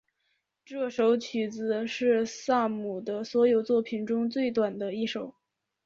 [0.65, 5.35] 这首曲子是萨提的所有作品中最短的一首。